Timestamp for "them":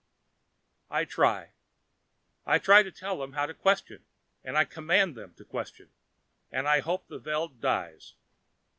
3.19-3.33, 5.15-5.35